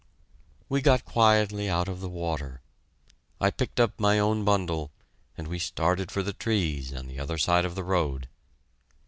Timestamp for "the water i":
1.99-3.51